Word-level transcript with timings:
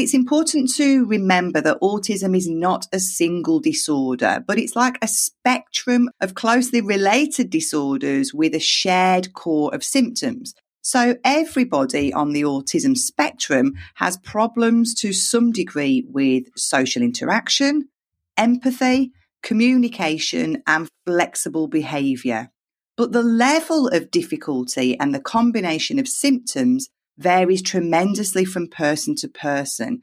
It's 0.00 0.14
important 0.14 0.74
to 0.76 1.04
remember 1.04 1.60
that 1.60 1.78
autism 1.82 2.34
is 2.34 2.48
not 2.48 2.86
a 2.90 2.98
single 2.98 3.60
disorder, 3.60 4.42
but 4.46 4.58
it's 4.58 4.74
like 4.74 4.96
a 5.02 5.06
spectrum 5.06 6.08
of 6.22 6.34
closely 6.34 6.80
related 6.80 7.50
disorders 7.50 8.32
with 8.32 8.54
a 8.54 8.60
shared 8.60 9.34
core 9.34 9.74
of 9.74 9.84
symptoms. 9.84 10.54
So 10.80 11.16
everybody 11.22 12.14
on 12.14 12.32
the 12.32 12.40
autism 12.40 12.96
spectrum 12.96 13.74
has 13.96 14.16
problems 14.16 14.94
to 14.94 15.12
some 15.12 15.52
degree 15.52 16.06
with 16.08 16.44
social 16.56 17.02
interaction, 17.02 17.90
empathy, 18.38 19.12
communication 19.42 20.62
and 20.66 20.88
flexible 21.04 21.68
behavior. 21.68 22.50
But 22.96 23.12
the 23.12 23.22
level 23.22 23.88
of 23.88 24.10
difficulty 24.10 24.98
and 24.98 25.14
the 25.14 25.20
combination 25.20 25.98
of 25.98 26.08
symptoms 26.08 26.88
varies 27.20 27.62
tremendously 27.62 28.44
from 28.44 28.66
person 28.66 29.14
to 29.16 29.28
person. 29.28 30.02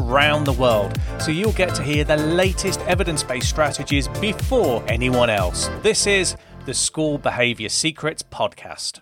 around 0.01 0.45
the 0.45 0.53
world, 0.53 0.97
so 1.19 1.31
you'll 1.31 1.51
get 1.53 1.75
to 1.75 1.83
hear 1.83 2.03
the 2.03 2.17
latest 2.17 2.79
evidence 2.81 3.23
based 3.23 3.49
strategies 3.49 4.07
before 4.07 4.83
anyone 4.87 5.29
else. 5.29 5.69
This 5.81 6.07
is 6.07 6.35
the 6.65 6.73
School 6.73 7.17
Behaviour 7.17 7.69
Secrets 7.69 8.23
Podcast. 8.23 8.99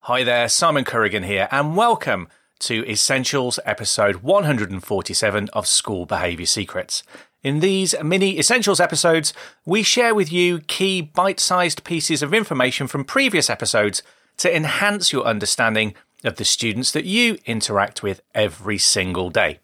Hi 0.00 0.22
there, 0.22 0.48
Simon 0.48 0.84
Corrigan 0.84 1.24
here, 1.24 1.48
and 1.50 1.76
welcome 1.76 2.28
to 2.60 2.88
Essentials 2.88 3.58
episode 3.64 4.16
147 4.16 5.48
of 5.52 5.66
School 5.66 6.06
Behaviour 6.06 6.46
Secrets. 6.46 7.02
In 7.42 7.60
these 7.60 7.94
mini 8.02 8.38
Essentials 8.38 8.80
episodes, 8.80 9.34
we 9.64 9.82
share 9.82 10.14
with 10.14 10.32
you 10.32 10.60
key 10.60 11.00
bite 11.00 11.40
sized 11.40 11.84
pieces 11.84 12.22
of 12.22 12.32
information 12.32 12.86
from 12.86 13.04
previous 13.04 13.50
episodes 13.50 14.02
to 14.38 14.54
enhance 14.54 15.12
your 15.12 15.24
understanding 15.24 15.94
of 16.26 16.36
the 16.36 16.44
students 16.44 16.92
that 16.92 17.04
you 17.04 17.38
interact 17.46 18.02
with 18.02 18.20
every 18.34 18.78
single 18.78 19.30
day. 19.30 19.58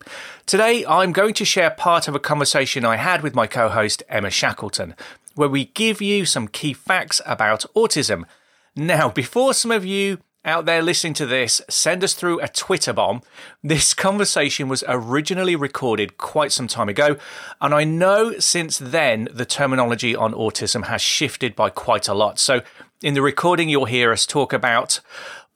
Today, 0.46 0.84
I'm 0.86 1.12
going 1.12 1.34
to 1.34 1.44
share 1.44 1.70
part 1.70 2.08
of 2.08 2.14
a 2.14 2.20
conversation 2.20 2.84
I 2.84 2.96
had 2.96 3.22
with 3.22 3.34
my 3.34 3.46
co 3.46 3.68
host, 3.68 4.02
Emma 4.08 4.30
Shackleton, 4.30 4.94
where 5.34 5.48
we 5.48 5.66
give 5.66 6.00
you 6.00 6.24
some 6.24 6.48
key 6.48 6.72
facts 6.72 7.20
about 7.27 7.64
autism. 7.74 8.24
Now, 8.74 9.10
before 9.10 9.55
some 9.55 9.70
of 9.70 9.84
you 9.84 10.18
out 10.44 10.64
there 10.64 10.83
listening 10.83 11.14
to 11.14 11.27
this, 11.27 11.60
send 11.68 12.02
us 12.02 12.14
through 12.14 12.40
a 12.40 12.48
Twitter 12.48 12.92
bomb. 12.92 13.22
This 13.62 13.94
conversation 13.94 14.68
was 14.68 14.83
originally 14.88 15.55
recorded 15.55 16.18
quite 16.18 16.50
some 16.50 16.66
time 16.66 16.88
ago, 16.88 17.16
and 17.60 17.72
I 17.72 17.84
know 17.84 18.38
since 18.38 18.78
then 18.78 19.28
the 19.33 19.44
terminology 19.44 20.16
on 20.16 20.33
autism 20.33 20.86
has 20.86 21.00
shifted 21.00 21.55
by 21.55 21.70
quite 21.70 22.08
a 22.08 22.14
lot. 22.14 22.38
So, 22.38 22.62
in 23.02 23.14
the 23.14 23.22
recording, 23.22 23.68
you'll 23.68 23.86
hear 23.86 24.12
us 24.12 24.27
talk 24.27 24.52
about 24.52 25.00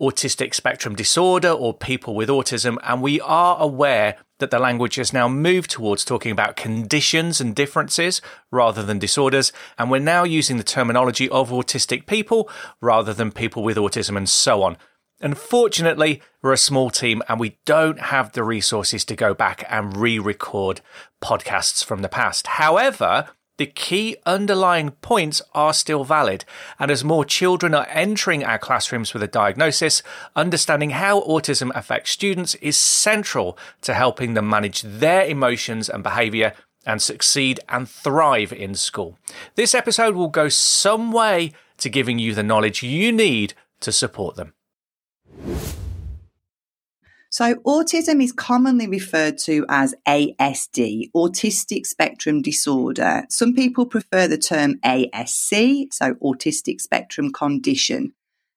autistic 0.01 0.55
spectrum 0.55 0.95
disorder 0.95 1.51
or 1.51 1.73
people 1.73 2.15
with 2.15 2.29
autism, 2.29 2.77
and 2.83 3.03
we 3.03 3.21
are 3.21 3.57
aware 3.59 4.17
that 4.39 4.51
the 4.51 4.59
language 4.59 4.97
has 4.97 5.13
now 5.13 5.29
moved 5.29 5.71
towards 5.71 6.05
talking 6.05 6.31
about 6.31 6.57
conditions 6.57 7.41
and 7.41 7.55
differences 7.55 8.21
rather 8.51 8.83
than 8.83 8.99
disorders, 8.99 9.53
and 9.79 9.91
we're 9.91 9.99
now 9.99 10.25
using 10.25 10.59
the 10.59 10.65
terminology 10.65 11.29
of 11.31 11.51
autistic 11.51 12.07
people 12.07 12.51
rather 12.81 13.15
than 13.15 13.33
people 13.33 13.63
with 13.63 13.77
autism 13.77 14.17
and 14.17 14.29
so 14.29 14.63
on. 14.63 14.77
Unfortunately, 15.21 16.21
we're 16.43 16.53
a 16.53 16.59
small 16.59 16.91
team 16.91 17.23
and 17.27 17.41
we 17.41 17.59
don't 17.65 17.99
have 17.99 18.33
the 18.33 18.45
resources 18.45 19.03
to 19.07 19.17
go 19.17 19.33
back 19.33 19.65
and 19.71 19.97
re 19.97 20.19
record 20.19 20.83
podcasts 21.25 21.83
from 21.83 22.03
the 22.03 22.09
past. 22.09 22.47
However, 22.47 23.31
the 23.59 23.67
key 23.67 24.17
underlying 24.27 24.91
points 24.91 25.41
are 25.55 25.73
still 25.73 26.05
valid. 26.05 26.45
And 26.79 26.91
as 26.91 27.05
more 27.05 27.25
children 27.25 27.75
are 27.75 27.87
entering 27.91 28.45
our 28.45 28.59
classrooms 28.59 29.15
with 29.15 29.23
a 29.23 29.29
diagnosis, 29.29 30.03
understanding 30.35 30.91
how 30.91 31.23
autism 31.23 31.71
affects 31.75 32.11
students 32.11 32.55
is 32.57 32.77
central 32.77 33.57
to 33.83 33.95
helping 33.95 34.35
them 34.35 34.49
manage 34.49 34.83
their 34.83 35.25
emotions 35.27 35.89
and 35.89 36.03
behavior 36.03 36.53
and 36.85 37.03
succeed 37.03 37.59
and 37.69 37.89
thrive 37.89 38.53
in 38.53 38.75
school. 38.75 39.19
This 39.55 39.75
episode 39.75 40.15
will 40.15 40.29
go 40.29 40.49
some 40.49 41.11
way 41.11 41.53
to 41.79 41.89
giving 41.89 42.19
you 42.19 42.35
the 42.35 42.43
knowledge 42.43 42.83
you 42.83 43.11
need 43.11 43.55
to 43.81 43.93
support 43.93 44.37
them. 44.37 44.53
So, 47.37 47.55
autism 47.67 48.25
is 48.25 48.33
commonly 48.33 48.89
referred 48.89 49.37
to 49.45 49.67
as 49.69 49.95
ASD, 50.09 51.11
autistic 51.15 51.85
spectrum 51.85 52.41
disorder. 52.41 53.27
Some 53.29 53.53
people 53.53 53.85
prefer 53.85 54.27
the 54.27 54.39
term 54.39 54.77
ASC, 54.83 55.93
so 55.93 56.15
autistic 56.15 56.81
spectrum 56.81 57.31
condition. 57.31 58.15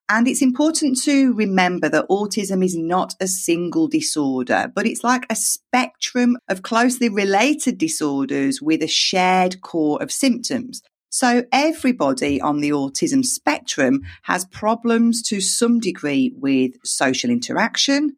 And 0.08 0.30
it's 0.30 0.42
important 0.42 0.98
to 1.04 1.34
remember 1.34 1.90
that 1.90 2.08
autism 2.08 2.64
is 2.64 2.78
not 2.78 3.16
a 3.20 3.28
single 3.28 3.90
disorder, 3.90 4.72
but 4.74 4.88
it's 4.88 5.04
like 5.04 5.26
a 5.30 5.36
spectrum 5.36 6.38
of 6.48 6.62
closely 6.62 7.10
related 7.10 7.78
disorders 7.78 8.62
with 8.62 8.82
a 8.82 8.88
shared 8.88 9.60
core 9.60 10.02
of 10.02 10.10
symptoms. 10.10 10.82
So 11.10 11.44
everybody 11.52 12.40
on 12.40 12.62
the 12.62 12.70
autism 12.70 13.26
spectrum 13.26 14.04
has 14.24 14.46
problems 14.46 15.22
to 15.24 15.42
some 15.42 15.82
degree 15.82 16.32
with 16.38 16.76
social 16.86 17.30
interaction, 17.30 18.16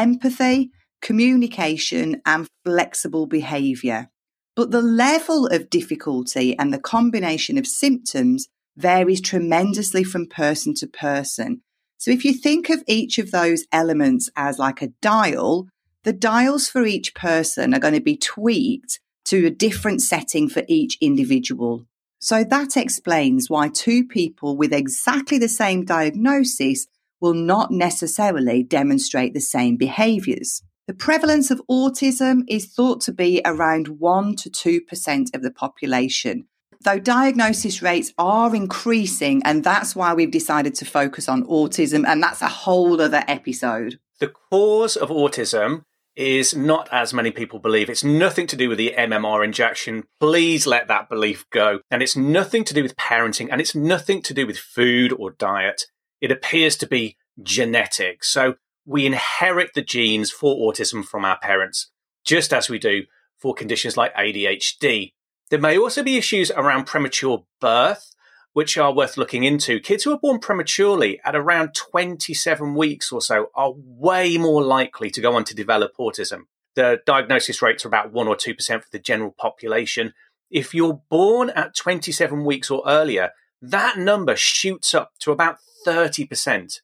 empathy, 0.00 0.70
communication, 1.02 2.22
and 2.24 2.48
flexible 2.64 3.26
behavior. 3.26 4.08
But 4.56 4.70
the 4.70 4.82
level 4.82 5.46
of 5.46 5.70
difficulty 5.70 6.58
and 6.58 6.72
the 6.72 6.80
combination 6.80 7.58
of 7.58 7.66
symptoms 7.66 8.48
varies 8.76 9.20
tremendously 9.20 10.02
from 10.02 10.26
person 10.26 10.74
to 10.74 10.86
person. 10.86 11.60
So 11.98 12.10
if 12.10 12.24
you 12.24 12.32
think 12.32 12.70
of 12.70 12.82
each 12.86 13.18
of 13.18 13.30
those 13.30 13.66
elements 13.72 14.30
as 14.34 14.58
like 14.58 14.80
a 14.80 14.92
dial, 15.02 15.68
the 16.04 16.14
dials 16.14 16.68
for 16.68 16.86
each 16.86 17.14
person 17.14 17.74
are 17.74 17.78
going 17.78 17.94
to 17.94 18.00
be 18.00 18.16
tweaked 18.16 19.00
to 19.26 19.46
a 19.46 19.50
different 19.50 20.00
setting 20.00 20.48
for 20.48 20.62
each 20.66 20.96
individual. 21.02 21.84
So 22.20 22.42
that 22.42 22.76
explains 22.76 23.50
why 23.50 23.68
two 23.68 24.06
people 24.06 24.56
with 24.56 24.72
exactly 24.72 25.38
the 25.38 25.48
same 25.48 25.84
diagnosis 25.84 26.86
will 27.20 27.34
not 27.34 27.70
necessarily 27.70 28.62
demonstrate 28.62 29.34
the 29.34 29.40
same 29.40 29.76
behaviors. 29.76 30.62
The 30.86 30.94
prevalence 30.94 31.50
of 31.50 31.62
autism 31.70 32.42
is 32.48 32.66
thought 32.66 33.00
to 33.02 33.12
be 33.12 33.40
around 33.44 34.00
1 34.00 34.36
to 34.36 34.50
2% 34.50 35.34
of 35.34 35.42
the 35.42 35.52
population, 35.52 36.46
though 36.82 36.98
diagnosis 36.98 37.80
rates 37.80 38.12
are 38.18 38.54
increasing, 38.56 39.42
and 39.44 39.62
that's 39.62 39.94
why 39.94 40.14
we've 40.14 40.30
decided 40.30 40.74
to 40.76 40.84
focus 40.84 41.28
on 41.28 41.44
autism, 41.44 42.04
and 42.06 42.22
that's 42.22 42.42
a 42.42 42.48
whole 42.48 43.00
other 43.00 43.22
episode. 43.28 44.00
The 44.18 44.32
cause 44.50 44.96
of 44.96 45.10
autism 45.10 45.82
is 46.16 46.54
not 46.54 46.88
as 46.92 47.14
many 47.14 47.30
people 47.30 47.60
believe. 47.60 47.88
It's 47.88 48.04
nothing 48.04 48.46
to 48.48 48.56
do 48.56 48.68
with 48.68 48.78
the 48.78 48.94
MMR 48.98 49.44
injection. 49.44 50.04
Please 50.18 50.66
let 50.66 50.88
that 50.88 51.08
belief 51.08 51.48
go. 51.50 51.80
And 51.90 52.02
it's 52.02 52.16
nothing 52.16 52.64
to 52.64 52.74
do 52.74 52.82
with 52.82 52.96
parenting, 52.96 53.48
and 53.50 53.60
it's 53.60 53.74
nothing 53.74 54.22
to 54.22 54.34
do 54.34 54.46
with 54.46 54.58
food 54.58 55.12
or 55.12 55.30
diet 55.30 55.86
it 56.20 56.30
appears 56.30 56.76
to 56.76 56.86
be 56.86 57.16
genetic. 57.42 58.24
So 58.24 58.54
we 58.84 59.06
inherit 59.06 59.74
the 59.74 59.82
genes 59.82 60.30
for 60.30 60.56
autism 60.56 61.04
from 61.04 61.24
our 61.24 61.38
parents, 61.38 61.90
just 62.24 62.52
as 62.52 62.68
we 62.68 62.78
do 62.78 63.04
for 63.38 63.54
conditions 63.54 63.96
like 63.96 64.14
ADHD. 64.14 65.12
There 65.50 65.58
may 65.58 65.78
also 65.78 66.02
be 66.02 66.16
issues 66.16 66.50
around 66.50 66.86
premature 66.86 67.44
birth, 67.60 68.14
which 68.52 68.76
are 68.76 68.92
worth 68.92 69.16
looking 69.16 69.44
into. 69.44 69.80
Kids 69.80 70.04
who 70.04 70.12
are 70.12 70.18
born 70.18 70.38
prematurely 70.38 71.20
at 71.24 71.36
around 71.36 71.74
27 71.74 72.74
weeks 72.74 73.12
or 73.12 73.20
so 73.20 73.46
are 73.54 73.72
way 73.76 74.36
more 74.38 74.62
likely 74.62 75.10
to 75.10 75.20
go 75.20 75.34
on 75.34 75.44
to 75.44 75.54
develop 75.54 75.92
autism. 75.98 76.42
The 76.74 77.00
diagnosis 77.06 77.62
rates 77.62 77.84
are 77.84 77.88
about 77.88 78.12
1 78.12 78.28
or 78.28 78.36
2% 78.36 78.56
for 78.82 78.88
the 78.90 78.98
general 78.98 79.34
population. 79.36 80.14
If 80.50 80.74
you're 80.74 81.02
born 81.10 81.50
at 81.50 81.76
27 81.76 82.44
weeks 82.44 82.70
or 82.70 82.82
earlier, 82.86 83.30
that 83.62 83.98
number 83.98 84.36
shoots 84.36 84.94
up 84.94 85.12
to 85.20 85.32
about 85.32 85.58
30%. 85.86 86.80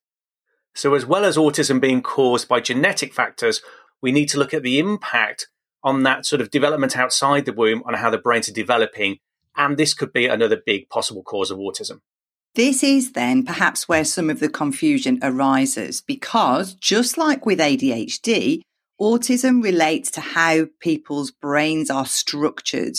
So, 0.75 0.95
as 0.95 1.07
well 1.07 1.25
as 1.25 1.37
autism 1.37 1.81
being 1.81 2.03
caused 2.03 2.49
by 2.49 2.61
genetic 2.61 3.15
factors, 3.15 3.63
we 4.03 4.13
need 4.13 4.29
to 4.31 4.39
look 4.39 4.53
at 4.53 4.63
the 4.63 4.79
impact 4.79 5.49
on 5.83 6.03
that 6.03 6.27
sort 6.27 6.41
of 6.43 6.51
development 6.51 6.97
outside 6.97 7.45
the 7.45 7.53
womb 7.53 7.83
on 7.87 7.95
how 7.95 8.11
the 8.11 8.19
brains 8.19 8.49
are 8.49 8.53
developing. 8.53 9.19
And 9.57 9.77
this 9.77 9.95
could 9.95 10.13
be 10.13 10.27
another 10.27 10.61
big 10.65 10.91
possible 10.91 11.23
cause 11.23 11.51
of 11.51 11.59
autism. 11.59 12.01
This 12.55 12.83
is 12.83 13.13
then 13.13 13.45
perhaps 13.45 13.89
where 13.89 14.05
some 14.05 14.29
of 14.29 14.41
the 14.41 14.49
confusion 14.49 15.19
arises 15.23 16.01
because 16.01 16.75
just 16.75 17.17
like 17.17 17.47
with 17.47 17.59
ADHD, 17.59 18.63
Autism 19.01 19.63
relates 19.63 20.11
to 20.13 20.23
how 20.23 20.67
people's 20.81 21.31
brains 21.31 21.91
are 21.91 22.07
structured. 22.07 22.97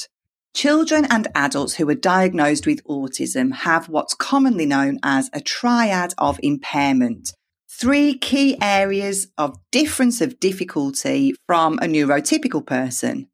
Children 0.57 1.05
and 1.11 1.27
adults 1.35 1.75
who 1.75 1.87
are 1.87 1.93
diagnosed 1.93 2.65
with 2.65 2.83
autism 2.85 3.53
have 3.57 3.89
what's 3.89 4.15
commonly 4.15 4.65
known 4.65 4.97
as 5.03 5.29
a 5.31 5.39
triad 5.39 6.15
of 6.17 6.39
impairment. 6.41 7.35
Three 7.69 8.17
key 8.17 8.57
areas 8.59 9.27
of 9.37 9.59
difference 9.71 10.19
of 10.19 10.39
difficulty 10.39 11.35
from 11.45 11.77
a 11.77 11.85
neurotypical 11.85 12.65
person. 12.65 13.27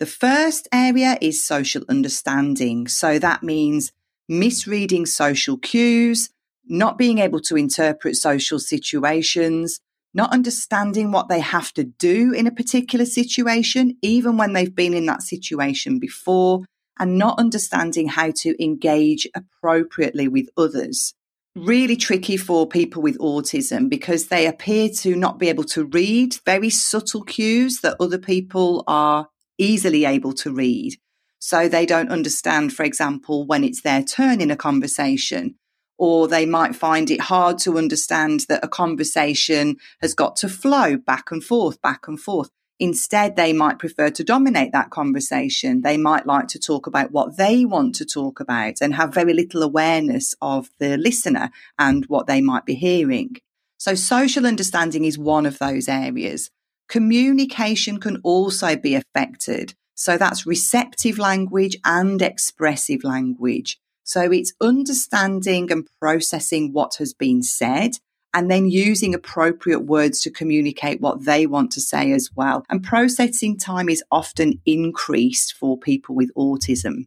The 0.00 0.06
first 0.06 0.66
area 0.72 1.16
is 1.20 1.46
social 1.46 1.84
understanding. 1.88 2.88
So 2.88 3.20
that 3.20 3.44
means 3.44 3.92
misreading 4.28 5.06
social 5.06 5.56
cues, 5.56 6.30
not 6.66 6.98
being 6.98 7.18
able 7.18 7.40
to 7.42 7.56
interpret 7.56 8.16
social 8.16 8.58
situations, 8.58 9.78
not 10.14 10.32
understanding 10.32 11.10
what 11.10 11.28
they 11.28 11.40
have 11.40 11.72
to 11.74 11.84
do 11.84 12.32
in 12.32 12.46
a 12.46 12.52
particular 12.52 13.04
situation, 13.04 13.98
even 14.00 14.36
when 14.36 14.52
they've 14.52 14.74
been 14.74 14.94
in 14.94 15.06
that 15.06 15.22
situation 15.22 15.98
before, 15.98 16.64
and 16.98 17.18
not 17.18 17.38
understanding 17.38 18.06
how 18.06 18.30
to 18.30 18.62
engage 18.62 19.28
appropriately 19.34 20.28
with 20.28 20.48
others. 20.56 21.12
Really 21.56 21.96
tricky 21.96 22.36
for 22.36 22.68
people 22.68 23.02
with 23.02 23.18
autism 23.18 23.88
because 23.88 24.28
they 24.28 24.46
appear 24.46 24.88
to 25.00 25.16
not 25.16 25.38
be 25.38 25.48
able 25.48 25.64
to 25.64 25.84
read 25.84 26.36
very 26.44 26.70
subtle 26.70 27.22
cues 27.22 27.80
that 27.80 27.96
other 28.00 28.18
people 28.18 28.84
are 28.86 29.28
easily 29.58 30.04
able 30.04 30.32
to 30.32 30.52
read. 30.52 30.94
So 31.38 31.68
they 31.68 31.86
don't 31.86 32.10
understand, 32.10 32.72
for 32.72 32.84
example, 32.84 33.46
when 33.46 33.64
it's 33.64 33.82
their 33.82 34.02
turn 34.02 34.40
in 34.40 34.50
a 34.50 34.56
conversation 34.56 35.56
or 35.98 36.28
they 36.28 36.46
might 36.46 36.74
find 36.74 37.10
it 37.10 37.22
hard 37.22 37.58
to 37.58 37.78
understand 37.78 38.40
that 38.48 38.64
a 38.64 38.68
conversation 38.68 39.76
has 40.00 40.14
got 40.14 40.36
to 40.36 40.48
flow 40.48 40.96
back 40.96 41.30
and 41.30 41.42
forth, 41.42 41.80
back 41.80 42.08
and 42.08 42.18
forth. 42.18 42.50
Instead, 42.80 43.36
they 43.36 43.52
might 43.52 43.78
prefer 43.78 44.10
to 44.10 44.24
dominate 44.24 44.72
that 44.72 44.90
conversation. 44.90 45.82
They 45.82 45.96
might 45.96 46.26
like 46.26 46.48
to 46.48 46.58
talk 46.58 46.86
about 46.88 47.12
what 47.12 47.36
they 47.36 47.64
want 47.64 47.94
to 47.96 48.04
talk 48.04 48.40
about 48.40 48.80
and 48.80 48.94
have 48.94 49.14
very 49.14 49.32
little 49.32 49.62
awareness 49.62 50.34
of 50.42 50.70
the 50.78 50.96
listener 50.96 51.50
and 51.78 52.04
what 52.06 52.26
they 52.26 52.40
might 52.40 52.66
be 52.66 52.74
hearing. 52.74 53.36
So 53.78 53.94
social 53.94 54.46
understanding 54.46 55.04
is 55.04 55.16
one 55.18 55.46
of 55.46 55.58
those 55.58 55.88
areas. 55.88 56.50
Communication 56.88 58.00
can 58.00 58.20
also 58.24 58.76
be 58.76 58.94
affected. 58.94 59.74
So 59.94 60.16
that's 60.16 60.46
receptive 60.46 61.18
language 61.18 61.76
and 61.84 62.20
expressive 62.20 63.04
language. 63.04 63.78
So 64.04 64.30
it's 64.30 64.52
understanding 64.60 65.72
and 65.72 65.88
processing 66.00 66.72
what 66.72 66.96
has 66.96 67.12
been 67.14 67.42
said 67.42 67.96
and 68.34 68.50
then 68.50 68.68
using 68.68 69.14
appropriate 69.14 69.86
words 69.86 70.20
to 70.20 70.30
communicate 70.30 71.00
what 71.00 71.24
they 71.24 71.46
want 71.46 71.70
to 71.72 71.80
say 71.80 72.12
as 72.12 72.30
well. 72.34 72.64
And 72.68 72.82
processing 72.82 73.56
time 73.56 73.88
is 73.88 74.02
often 74.10 74.60
increased 74.66 75.54
for 75.54 75.78
people 75.78 76.14
with 76.14 76.30
autism. 76.36 77.06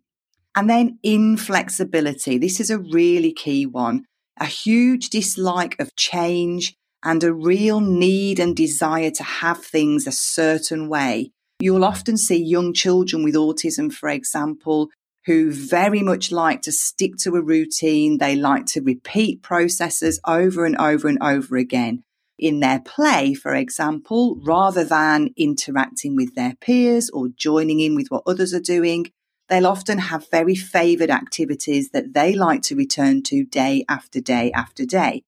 And 0.55 0.69
then 0.69 0.97
inflexibility. 1.03 2.37
This 2.37 2.59
is 2.59 2.69
a 2.69 2.79
really 2.79 3.33
key 3.33 3.65
one. 3.65 4.05
A 4.39 4.45
huge 4.45 5.09
dislike 5.09 5.75
of 5.79 5.95
change 5.95 6.75
and 7.03 7.23
a 7.23 7.33
real 7.33 7.79
need 7.79 8.39
and 8.39 8.55
desire 8.55 9.11
to 9.11 9.23
have 9.23 9.63
things 9.63 10.07
a 10.07 10.11
certain 10.11 10.89
way. 10.89 11.31
You'll 11.59 11.85
often 11.85 12.17
see 12.17 12.41
young 12.41 12.73
children 12.73 13.23
with 13.23 13.35
autism, 13.35 13.91
for 13.93 14.09
example, 14.09 14.89
who 15.27 15.51
very 15.51 16.01
much 16.01 16.31
like 16.31 16.61
to 16.61 16.71
stick 16.71 17.17
to 17.17 17.35
a 17.35 17.41
routine. 17.41 18.17
They 18.17 18.35
like 18.35 18.65
to 18.67 18.81
repeat 18.81 19.43
processes 19.43 20.21
over 20.25 20.65
and 20.65 20.77
over 20.77 21.09
and 21.09 21.21
over 21.21 21.57
again 21.57 22.03
in 22.39 22.61
their 22.61 22.79
play, 22.79 23.33
for 23.33 23.53
example, 23.53 24.39
rather 24.41 24.85
than 24.85 25.31
interacting 25.35 26.15
with 26.15 26.33
their 26.33 26.55
peers 26.61 27.09
or 27.09 27.27
joining 27.27 27.81
in 27.81 27.93
with 27.93 28.07
what 28.07 28.23
others 28.25 28.53
are 28.53 28.61
doing. 28.61 29.11
They'll 29.49 29.67
often 29.67 29.97
have 29.97 30.29
very 30.31 30.55
favored 30.55 31.11
activities 31.11 31.89
that 31.91 32.13
they 32.13 32.33
like 32.33 32.61
to 32.63 32.75
return 32.75 33.21
to 33.23 33.43
day 33.43 33.83
after 33.89 34.21
day 34.21 34.51
after 34.53 34.85
day. 34.85 35.23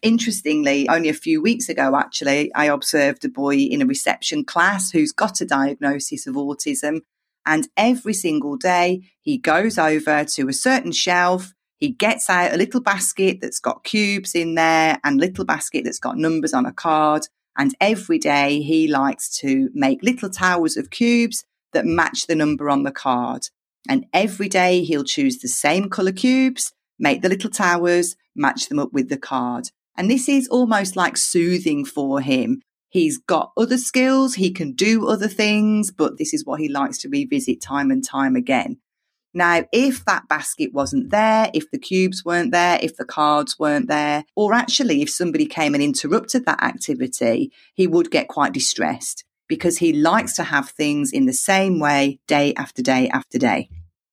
Interestingly, 0.00 0.88
only 0.88 1.10
a 1.10 1.14
few 1.14 1.42
weeks 1.42 1.68
ago, 1.68 1.94
actually, 1.94 2.52
I 2.54 2.66
observed 2.66 3.24
a 3.26 3.28
boy 3.28 3.56
in 3.56 3.82
a 3.82 3.86
reception 3.86 4.44
class 4.44 4.90
who's 4.90 5.12
got 5.12 5.42
a 5.42 5.46
diagnosis 5.46 6.26
of 6.26 6.36
autism 6.36 7.00
and 7.46 7.68
every 7.76 8.14
single 8.14 8.56
day, 8.56 9.02
he 9.20 9.38
goes 9.38 9.78
over 9.78 10.24
to 10.24 10.48
a 10.48 10.52
certain 10.52 10.92
shelf. 10.92 11.54
He 11.76 11.90
gets 11.90 12.30
out 12.30 12.52
a 12.52 12.56
little 12.56 12.80
basket 12.80 13.38
that's 13.40 13.58
got 13.58 13.84
cubes 13.84 14.34
in 14.34 14.54
there 14.54 14.98
and 15.02 15.20
little 15.20 15.44
basket 15.44 15.84
that's 15.84 15.98
got 15.98 16.16
numbers 16.16 16.54
on 16.54 16.66
a 16.66 16.72
card. 16.72 17.26
And 17.56 17.74
every 17.80 18.18
day 18.18 18.62
he 18.62 18.86
likes 18.88 19.36
to 19.38 19.68
make 19.74 20.02
little 20.02 20.30
towers 20.30 20.76
of 20.76 20.90
cubes 20.90 21.44
that 21.72 21.84
match 21.84 22.26
the 22.26 22.36
number 22.36 22.70
on 22.70 22.84
the 22.84 22.92
card. 22.92 23.48
And 23.88 24.06
every 24.12 24.48
day 24.48 24.84
he'll 24.84 25.04
choose 25.04 25.38
the 25.38 25.48
same 25.48 25.90
color 25.90 26.12
cubes, 26.12 26.72
make 26.98 27.22
the 27.22 27.28
little 27.28 27.50
towers, 27.50 28.14
match 28.36 28.68
them 28.68 28.78
up 28.78 28.92
with 28.92 29.08
the 29.08 29.18
card. 29.18 29.70
And 29.96 30.10
this 30.10 30.28
is 30.28 30.48
almost 30.48 30.96
like 30.96 31.16
soothing 31.16 31.84
for 31.84 32.20
him 32.20 32.62
He's 32.92 33.16
got 33.16 33.52
other 33.56 33.78
skills, 33.78 34.34
he 34.34 34.50
can 34.50 34.72
do 34.72 35.08
other 35.08 35.26
things, 35.26 35.90
but 35.90 36.18
this 36.18 36.34
is 36.34 36.44
what 36.44 36.60
he 36.60 36.68
likes 36.68 36.98
to 36.98 37.08
revisit 37.08 37.62
time 37.62 37.90
and 37.90 38.04
time 38.04 38.36
again. 38.36 38.76
Now, 39.32 39.64
if 39.72 40.04
that 40.04 40.28
basket 40.28 40.74
wasn't 40.74 41.08
there, 41.08 41.50
if 41.54 41.70
the 41.70 41.78
cubes 41.78 42.22
weren't 42.22 42.52
there, 42.52 42.78
if 42.82 42.98
the 42.98 43.06
cards 43.06 43.58
weren't 43.58 43.88
there, 43.88 44.24
or 44.36 44.52
actually 44.52 45.00
if 45.00 45.08
somebody 45.08 45.46
came 45.46 45.72
and 45.72 45.82
interrupted 45.82 46.44
that 46.44 46.62
activity, 46.62 47.50
he 47.72 47.86
would 47.86 48.10
get 48.10 48.28
quite 48.28 48.52
distressed 48.52 49.24
because 49.48 49.78
he 49.78 49.94
likes 49.94 50.36
to 50.36 50.42
have 50.42 50.68
things 50.68 51.12
in 51.12 51.24
the 51.24 51.32
same 51.32 51.80
way 51.80 52.20
day 52.26 52.52
after 52.58 52.82
day 52.82 53.08
after 53.08 53.38
day. 53.38 53.70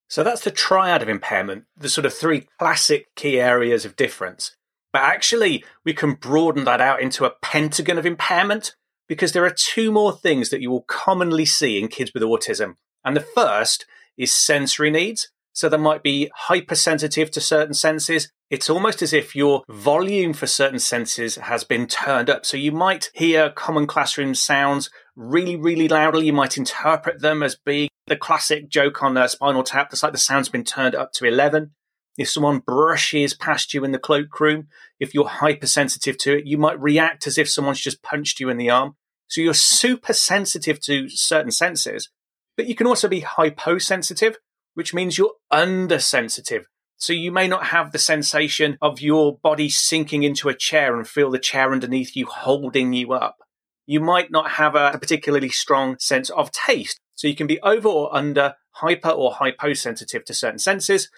So 0.07 0.23
that's 0.23 0.45
the 0.45 0.51
triad 0.51 1.01
of 1.01 1.09
impairment, 1.09 1.65
the 1.75 1.89
sort 1.89 2.05
of 2.05 2.13
three 2.13 2.47
classic 2.57 3.13
key 3.15 3.41
areas 3.41 3.83
of 3.83 3.97
difference. 3.97 4.55
But 4.91 5.03
actually, 5.03 5.63
we 5.86 5.94
can 5.94 6.13
broaden 6.13 6.63
that 6.65 6.81
out 6.81 7.01
into 7.01 7.25
a 7.25 7.33
pentagon 7.41 7.97
of 7.97 8.06
impairment 8.06 8.75
because 9.07 9.31
there 9.31 9.45
are 9.45 9.53
two 9.56 9.91
more 9.91 10.13
things 10.13 10.50
that 10.50 10.62
you 10.62 10.69
will 10.69 10.83
commonly 10.83 11.45
see 11.45 11.80
in 11.80 11.88
kids 11.88 12.12
with 12.13 12.24
autism. 12.24 12.75
And 13.03 13.15
the 13.15 13.21
first 13.21 13.86
is 14.18 14.33
sensory 14.33 14.91
needs. 14.91 15.30
So 15.53 15.68
they 15.68 15.77
might 15.77 16.03
be 16.03 16.31
hypersensitive 16.33 17.31
to 17.31 17.41
certain 17.41 17.74
senses. 17.74 18.31
It's 18.50 18.69
almost 18.69 19.01
as 19.01 19.13
if 19.13 19.36
your 19.36 19.63
volume 19.68 20.33
for 20.33 20.47
certain 20.47 20.80
senses 20.80 21.35
has 21.35 21.63
been 21.63 21.85
turned 21.88 22.30
up. 22.30 22.45
So 22.45 22.56
you 22.56 22.71
might 22.71 23.09
hear 23.13 23.50
common 23.50 23.85
classroom 23.85 24.35
sounds 24.35 24.89
really, 25.15 25.56
really 25.56 25.88
loudly. 25.88 26.27
You 26.27 26.33
might 26.33 26.57
interpret 26.57 27.21
them 27.21 27.44
as 27.44 27.56
being 27.56 27.90
the 28.07 28.16
classic 28.16 28.69
joke 28.69 29.04
on 29.04 29.18
a 29.18 29.28
spinal 29.28 29.63
tap. 29.63 29.90
That's 29.90 30.04
like 30.04 30.13
the 30.13 30.18
sound's 30.18 30.49
been 30.49 30.63
turned 30.63 30.95
up 30.95 31.11
to 31.13 31.25
11. 31.25 31.71
If 32.19 32.28
someone 32.28 32.59
brushes 32.59 33.33
past 33.33 33.73
you 33.73 33.85
in 33.85 33.94
the 33.94 33.97
cloakroom, 33.97 34.68
if 34.99 35.14
you're 35.14 35.30
hypersensitive 35.30 36.18
to 36.18 36.38
it, 36.38 36.45
you 36.45 36.57
might 36.57 36.78
react 36.78 37.26
as 37.28 37.38
if 37.38 37.49
someone's 37.49 37.80
just 37.80 38.04
punched 38.04 38.42
you 38.42 38.49
in 38.49 38.57
the 38.57 38.69
arm. 38.69 38.97
So 39.30 39.40
you're 39.40 39.54
super 39.54 40.11
sensitive 40.11 40.81
to 40.81 41.07
certain 41.07 41.52
senses, 41.52 42.09
but 42.57 42.68
you 42.68 42.76
can 42.76 42.88
also 42.88 43.07
be 43.07 43.21
hyposensitive, 43.21 44.35
which 44.73 44.94
means 44.94 45.18
you're 45.18 45.35
undersensitive. 45.49 46.66
So 46.97 47.14
you 47.14 47.31
may 47.31 47.47
not 47.47 47.68
have 47.68 47.94
the 47.94 47.97
sensation 47.97 48.78
of 48.81 48.99
your 48.99 49.38
body 49.42 49.69
sinking 49.69 50.23
into 50.23 50.49
a 50.49 50.54
chair 50.54 50.97
and 50.97 51.07
feel 51.07 51.31
the 51.31 51.40
chair 51.40 51.71
underneath 51.71 52.18
you 52.18 52.26
holding 52.26 52.92
you 52.92 53.14
up. 53.14 53.38
You 53.85 54.02
might 54.02 54.30
not 54.30 54.52
have 54.52 54.76
a, 54.76 54.92
particularly 54.99 55.47
strong 55.47 55.95
sense 55.99 56.30
of 56.31 56.52
taste. 56.52 56.99
So 57.16 57.30
you 57.30 57.35
can 57.35 57.47
be 57.47 57.61
over 57.61 57.88
or 57.88 58.14
under 58.14 58.56
hyper 58.71 59.09
or 59.09 59.35
hyposensitive 59.35 60.26
to 60.26 60.33
certain 60.33 60.59
senses, 60.59 61.09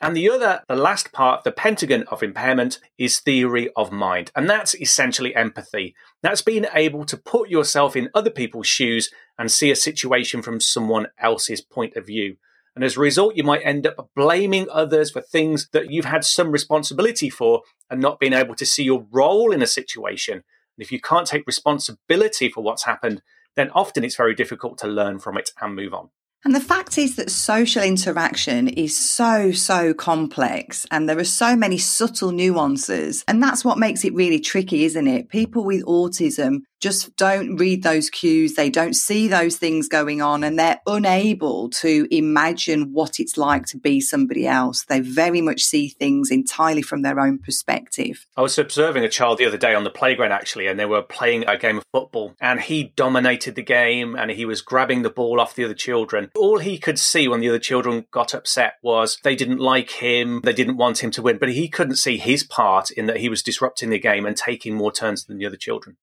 and 0.00 0.16
the 0.16 0.30
other, 0.30 0.62
the 0.68 0.76
last 0.76 1.12
part, 1.12 1.42
the 1.42 1.50
pentagon 1.50 2.04
of 2.04 2.22
impairment, 2.22 2.78
is 2.98 3.18
theory 3.18 3.68
of 3.74 3.90
mind. 3.90 4.30
And 4.36 4.48
that's 4.48 4.76
essentially 4.76 5.34
empathy. 5.34 5.94
That's 6.22 6.42
being 6.42 6.66
able 6.72 7.04
to 7.06 7.16
put 7.16 7.48
yourself 7.48 7.96
in 7.96 8.10
other 8.14 8.30
people's 8.30 8.68
shoes 8.68 9.10
and 9.36 9.50
see 9.50 9.70
a 9.72 9.76
situation 9.76 10.40
from 10.40 10.60
someone 10.60 11.08
else's 11.18 11.60
point 11.60 11.96
of 11.96 12.06
view. 12.06 12.36
And 12.76 12.84
as 12.84 12.96
a 12.96 13.00
result, 13.00 13.34
you 13.34 13.42
might 13.42 13.62
end 13.64 13.88
up 13.88 14.10
blaming 14.14 14.68
others 14.70 15.10
for 15.10 15.20
things 15.20 15.68
that 15.72 15.90
you've 15.90 16.04
had 16.04 16.22
some 16.22 16.52
responsibility 16.52 17.28
for 17.28 17.62
and 17.90 18.00
not 18.00 18.20
being 18.20 18.32
able 18.32 18.54
to 18.54 18.66
see 18.66 18.84
your 18.84 19.04
role 19.10 19.50
in 19.50 19.62
a 19.62 19.66
situation. 19.66 20.34
And 20.34 20.84
if 20.84 20.92
you 20.92 21.00
can't 21.00 21.26
take 21.26 21.44
responsibility 21.44 22.48
for 22.48 22.62
what's 22.62 22.84
happened, 22.84 23.20
then 23.56 23.70
often 23.70 24.04
it's 24.04 24.14
very 24.14 24.36
difficult 24.36 24.78
to 24.78 24.86
learn 24.86 25.18
from 25.18 25.36
it 25.36 25.50
and 25.60 25.74
move 25.74 25.92
on. 25.92 26.10
And 26.48 26.54
the 26.54 26.60
fact 26.60 26.96
is 26.96 27.16
that 27.16 27.30
social 27.30 27.82
interaction 27.82 28.68
is 28.68 28.96
so, 28.96 29.52
so 29.52 29.92
complex 29.92 30.86
and 30.90 31.06
there 31.06 31.18
are 31.18 31.22
so 31.24 31.54
many 31.54 31.76
subtle 31.76 32.32
nuances. 32.32 33.22
And 33.28 33.42
that's 33.42 33.66
what 33.66 33.76
makes 33.76 34.02
it 34.02 34.14
really 34.14 34.40
tricky, 34.40 34.84
isn't 34.84 35.06
it? 35.06 35.28
People 35.28 35.62
with 35.62 35.84
autism 35.84 36.60
just 36.80 37.16
don't 37.16 37.56
read 37.56 37.82
those 37.82 38.10
cues. 38.10 38.54
They 38.54 38.70
don't 38.70 38.94
see 38.94 39.28
those 39.28 39.56
things 39.56 39.88
going 39.88 40.22
on 40.22 40.44
and 40.44 40.58
they're 40.58 40.80
unable 40.86 41.70
to 41.70 42.06
imagine 42.10 42.92
what 42.92 43.18
it's 43.18 43.36
like 43.36 43.66
to 43.66 43.78
be 43.78 44.00
somebody 44.00 44.46
else. 44.46 44.84
They 44.84 45.00
very 45.00 45.40
much 45.40 45.62
see 45.62 45.88
things 45.88 46.30
entirely 46.30 46.82
from 46.82 47.02
their 47.02 47.18
own 47.18 47.38
perspective. 47.38 48.26
I 48.36 48.42
was 48.42 48.58
observing 48.58 49.04
a 49.04 49.08
child 49.08 49.38
the 49.38 49.46
other 49.46 49.58
day 49.58 49.74
on 49.74 49.84
the 49.84 49.90
playground 49.90 50.32
actually, 50.32 50.66
and 50.66 50.78
they 50.78 50.86
were 50.86 51.02
playing 51.02 51.46
a 51.48 51.58
game 51.58 51.78
of 51.78 51.84
football 51.92 52.34
and 52.40 52.60
he 52.60 52.92
dominated 52.96 53.54
the 53.54 53.62
game 53.62 54.14
and 54.14 54.30
he 54.30 54.44
was 54.44 54.62
grabbing 54.62 55.02
the 55.02 55.10
ball 55.10 55.40
off 55.40 55.54
the 55.54 55.64
other 55.64 55.74
children. 55.74 56.30
All 56.36 56.58
he 56.58 56.78
could 56.78 56.98
see 56.98 57.28
when 57.28 57.40
the 57.40 57.48
other 57.48 57.58
children 57.58 58.06
got 58.10 58.34
upset 58.34 58.74
was 58.82 59.18
they 59.24 59.34
didn't 59.34 59.58
like 59.58 59.90
him, 59.90 60.40
they 60.44 60.52
didn't 60.52 60.76
want 60.76 61.02
him 61.02 61.10
to 61.12 61.22
win, 61.22 61.38
but 61.38 61.50
he 61.50 61.68
couldn't 61.68 61.96
see 61.96 62.18
his 62.18 62.44
part 62.44 62.90
in 62.90 63.06
that 63.06 63.18
he 63.18 63.28
was 63.28 63.42
disrupting 63.42 63.90
the 63.90 63.98
game 63.98 64.26
and 64.26 64.36
taking 64.36 64.74
more 64.74 64.92
turns 64.92 65.24
than 65.24 65.38
the 65.38 65.46
other 65.46 65.56
children. 65.56 65.96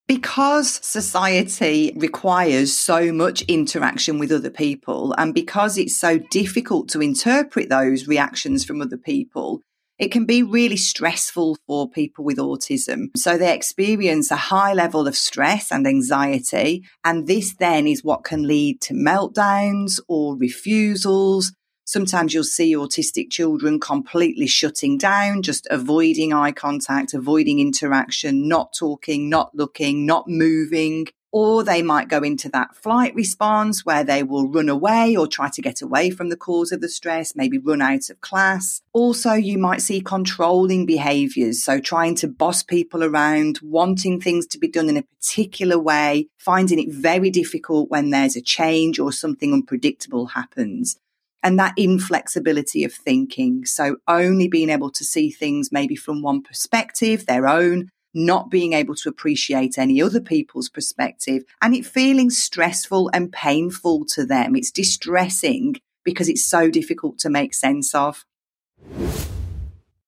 Because 0.65 0.83
society 0.83 1.93
requires 1.95 2.73
so 2.73 3.13
much 3.13 3.43
interaction 3.43 4.17
with 4.17 4.31
other 4.31 4.49
people, 4.49 5.13
and 5.15 5.31
because 5.31 5.77
it's 5.77 5.95
so 5.95 6.17
difficult 6.31 6.89
to 6.89 7.03
interpret 7.03 7.69
those 7.69 8.07
reactions 8.07 8.65
from 8.65 8.81
other 8.81 8.97
people, 8.97 9.61
it 9.99 10.11
can 10.11 10.25
be 10.25 10.41
really 10.41 10.75
stressful 10.75 11.59
for 11.67 11.87
people 11.87 12.25
with 12.25 12.39
autism. 12.39 13.15
So 13.15 13.37
they 13.37 13.53
experience 13.53 14.31
a 14.31 14.37
high 14.37 14.73
level 14.73 15.07
of 15.07 15.15
stress 15.15 15.71
and 15.71 15.85
anxiety. 15.85 16.83
And 17.03 17.27
this 17.27 17.53
then 17.59 17.85
is 17.85 18.03
what 18.03 18.23
can 18.23 18.47
lead 18.47 18.81
to 18.81 18.95
meltdowns 18.95 19.99
or 20.07 20.35
refusals 20.35 21.53
Sometimes 21.87 22.33
you'll 22.33 22.43
see 22.43 22.75
autistic 22.75 23.29
children 23.29 23.79
completely 23.79 24.47
shutting 24.47 24.97
down, 24.97 25.43
just 25.43 25.67
avoiding 25.69 26.33
eye 26.33 26.51
contact, 26.51 27.13
avoiding 27.13 27.59
interaction, 27.59 28.47
not 28.47 28.73
talking, 28.73 29.29
not 29.29 29.53
looking, 29.53 30.03
not 30.03 30.27
moving. 30.27 31.05
Or 31.31 31.63
they 31.63 31.83
might 31.83 32.07
go 32.07 32.23
into 32.23 32.49
that 32.49 32.75
flight 32.75 33.13
response 33.13 33.85
where 33.85 34.03
they 34.03 34.23
will 34.23 34.49
run 34.49 34.67
away 34.67 35.15
or 35.15 35.27
try 35.27 35.49
to 35.49 35.61
get 35.61 35.81
away 35.81 36.09
from 36.09 36.29
the 36.29 36.37
cause 36.37 36.71
of 36.71 36.81
the 36.81 36.89
stress, 36.89 37.35
maybe 37.35 37.59
run 37.59 37.83
out 37.83 38.09
of 38.09 38.21
class. 38.21 38.81
Also, 38.91 39.33
you 39.33 39.59
might 39.59 39.81
see 39.81 40.01
controlling 40.01 40.87
behaviors. 40.87 41.63
So 41.63 41.79
trying 41.79 42.15
to 42.15 42.27
boss 42.27 42.63
people 42.63 43.03
around, 43.03 43.59
wanting 43.61 44.19
things 44.19 44.47
to 44.47 44.57
be 44.57 44.69
done 44.69 44.89
in 44.89 44.97
a 44.97 45.03
particular 45.03 45.77
way, 45.77 46.29
finding 46.37 46.79
it 46.79 46.91
very 46.91 47.29
difficult 47.29 47.91
when 47.91 48.09
there's 48.09 48.35
a 48.35 48.41
change 48.41 48.97
or 48.97 49.11
something 49.11 49.53
unpredictable 49.53 50.27
happens 50.27 50.97
and 51.45 51.59
that 51.59 51.75
inflexibility 51.77 52.83
of 52.83 52.91
thinking. 52.91 53.65
So 53.65 53.97
only 54.07 54.47
being 54.47 54.71
able 54.71 54.89
to 54.89 55.03
see 55.03 55.29
things 55.29 55.71
maybe 55.71 55.95
from 55.95 56.23
one 56.23 56.41
perspective, 56.41 57.27
their 57.27 57.47
own, 57.47 57.89
not 58.15 58.49
being 58.49 58.73
able 58.73 58.95
to 58.95 59.09
appreciate 59.09 59.77
any 59.77 60.01
other 60.01 60.19
people's 60.19 60.69
perspective, 60.69 61.43
and 61.61 61.75
it 61.75 61.85
feeling 61.85 62.31
stressful 62.31 63.11
and 63.13 63.31
painful 63.31 64.05
to 64.05 64.25
them. 64.25 64.55
It's 64.55 64.71
distressing 64.71 65.75
because 66.03 66.27
it's 66.27 66.43
so 66.43 66.71
difficult 66.71 67.19
to 67.19 67.29
make 67.29 67.53
sense 67.53 67.93
of. 67.93 68.25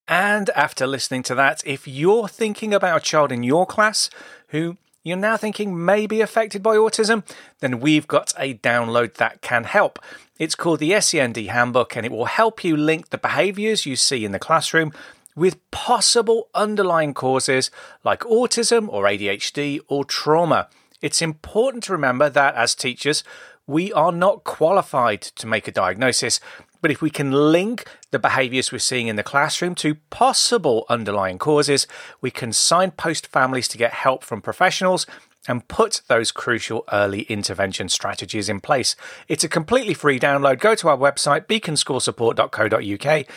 And 0.08 0.50
after 0.52 0.88
listening 0.88 1.22
to 1.24 1.36
that, 1.36 1.62
if 1.68 1.88
you're 1.88 2.28
thinking 2.28 2.74
about 2.74 2.98
a 2.98 3.06
child 3.06 3.32
in 3.32 3.44
your 3.44 3.68
class 3.68 4.10
who 4.48 4.78
you're 5.08 5.18
now 5.18 5.38
thinking 5.38 5.84
may 5.84 6.08
be 6.08 6.22
affected 6.22 6.62
by 6.62 6.76
autism, 6.76 7.24
then 7.60 7.80
we've 7.80 8.08
got 8.08 8.34
a 8.38 8.56
download 8.56 9.16
that 9.16 9.42
can 9.42 9.64
help. 9.64 10.00
It's 10.40 10.56
called 10.56 10.80
the 10.80 11.00
SEND 11.00 11.38
Handbook 11.38 11.96
and 11.96 12.06
it 12.06 12.12
will 12.12 12.26
help 12.26 12.64
you 12.64 12.78
link 12.78 13.10
the 13.10 13.18
behaviours 13.18 13.86
you 13.86 13.96
see 13.96 14.24
in 14.24 14.32
the 14.32 14.40
classroom 14.40 14.94
with 15.36 15.72
possible 15.72 16.50
underlying 16.54 17.14
causes 17.14 17.70
like 18.04 18.22
autism 18.22 18.88
or 18.90 19.04
ADHD 19.04 19.80
or 19.88 20.04
trauma. 20.04 20.68
It's 21.02 21.22
important 21.22 21.84
to 21.84 21.92
remember 21.92 22.30
that 22.30 22.56
as 22.56 22.74
teachers, 22.74 23.24
we 23.68 23.92
are 23.94 24.12
not 24.12 24.44
qualified 24.44 25.22
to 25.22 25.46
make 25.46 25.68
a 25.68 25.72
diagnosis, 25.72 26.40
but 26.82 26.92
if 26.92 27.02
we 27.02 27.10
can 27.10 27.32
link 27.32 27.86
the 28.12 28.20
behaviours 28.20 28.72
we're 28.72 28.80
seeing 28.80 29.08
in 29.08 29.16
the 29.16 29.24
classroom 29.24 29.76
to 29.76 29.96
possible 30.10 30.86
underlying 30.90 31.38
causes, 31.38 31.88
we 32.22 32.32
can 32.32 32.54
signpost 32.54 33.28
families 33.28 33.68
to 33.70 33.78
get 33.78 33.94
help 33.94 34.24
from 34.24 34.42
professionals 34.42 35.06
and 35.48 35.68
put 35.68 36.02
those 36.08 36.32
crucial 36.32 36.84
early 36.92 37.22
intervention 37.24 37.90
strategies 37.90 38.50
in 38.50 38.60
place. 38.60 38.96
It's 39.28 39.44
a 39.44 39.50
completely 39.50 39.94
free 39.94 40.20
download. 40.20 40.60
Go 40.60 40.76
to 40.76 40.90
our 40.90 40.98
website, 40.98 41.48
beaconschoolsupport.co.uk 41.48 43.28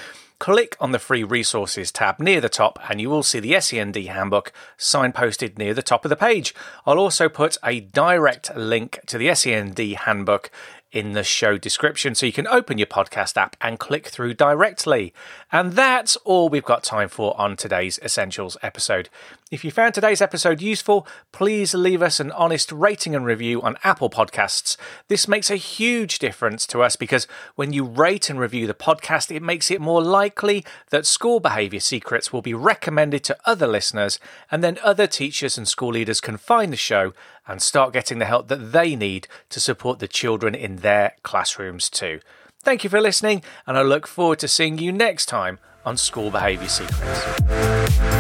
click 0.41 0.75
on 0.81 0.91
the 0.91 0.99
free 0.99 1.23
resources 1.23 1.93
tab 1.93 2.19
near 2.19 2.41
the 2.41 2.49
top 2.49 2.79
and 2.89 2.99
you 2.99 3.11
will 3.11 3.23
see 3.23 3.39
the 3.39 3.61
SEND 3.61 3.95
handbook 3.95 4.53
signposted 4.79 5.59
near 5.59 5.75
the 5.75 5.83
top 5.83 6.05
of 6.05 6.09
the 6.09 6.17
page. 6.17 6.55
I'll 6.87 6.99
also 6.99 7.29
put 7.29 7.59
a 7.63 7.81
direct 7.81 8.57
link 8.57 9.01
to 9.07 9.19
the 9.19 9.33
SEND 9.35 9.79
handbook 9.79 10.51
in 10.93 11.13
the 11.13 11.23
show 11.23 11.57
description 11.57 12.15
so 12.15 12.27
you 12.27 12.33
can 12.33 12.47
open 12.47 12.79
your 12.79 12.87
podcast 12.87 13.37
app 13.37 13.57
and 13.61 13.79
click 13.79 14.09
through 14.09 14.35
directly. 14.35 15.15
And 15.53 15.73
that's 15.73 16.17
all 16.17 16.49
we've 16.49 16.65
got 16.65 16.83
time 16.83 17.09
for 17.09 17.39
on 17.41 17.57
today's 17.57 17.99
Essentials 18.01 18.57
episode. 18.63 19.09
If 19.51 19.65
you 19.65 19.73
found 19.73 19.95
today's 19.95 20.21
episode 20.21 20.61
useful, 20.61 21.07
please 21.33 21.75
leave 21.75 22.03
us 22.03 22.21
an 22.21 22.31
honest 22.33 22.71
rating 22.71 23.17
and 23.17 23.25
review 23.25 23.61
on 23.63 23.77
Apple 23.83 24.09
Podcasts. 24.09 24.77
This 25.09 25.27
makes 25.27 25.51
a 25.51 25.57
huge 25.57 26.21
difference 26.21 26.67
to 26.69 26.83
us 26.83 26.95
because 26.95 27.27
when 27.57 27.73
you 27.73 27.85
rate 27.85 28.31
and 28.31 28.39
review 28.39 28.69
the 28.69 28.75
podcast, 28.75 29.35
it 29.35 29.43
makes 29.43 29.71
it 29.71 29.81
more 29.81 30.03
likely 30.03 30.65
that 30.91 31.05
school 31.05 31.41
behaviour 31.41 31.81
secrets 31.81 32.33
will 32.33 32.43
be 32.43 32.55
recommended 32.55 33.25
to 33.25 33.37
other 33.45 33.67
listeners, 33.67 34.21
and 34.53 34.63
then 34.63 34.79
other 34.85 35.09
teachers 35.09 35.59
and 35.59 35.67
school 35.67 35.91
leaders 35.91 36.21
can 36.21 36.37
find 36.37 36.73
the 36.73 36.77
show 36.77 37.13
and 37.47 37.61
start 37.61 37.93
getting 37.93 38.19
the 38.19 38.25
help 38.25 38.49
that 38.49 38.73
they 38.73 38.95
need 38.97 39.29
to 39.49 39.61
support 39.61 39.99
the 39.99 40.09
children 40.09 40.55
in 40.55 40.77
their 40.77 41.13
classrooms 41.23 41.91
too. 41.91 42.21
Thank 42.63 42.85
you 42.85 42.91
for 42.91 43.01
listening, 43.01 43.43
and 43.67 43.79
I 43.79 43.83
look 43.83 44.07
forward 44.07 44.39
to 44.41 44.49
seeing 44.49 44.79
you 44.79 44.93
next 44.93 45.27
time 45.27 45.59
on 45.85 45.97
School 45.97 46.31
Behaviour 46.31 46.69
Secrets. 46.69 48.20